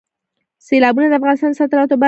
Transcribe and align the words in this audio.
سیلابونه 0.67 1.07
د 1.09 1.13
افغانستان 1.19 1.49
د 1.53 1.57
صادراتو 1.59 1.91
برخه 1.93 1.97
ده. 1.97 1.99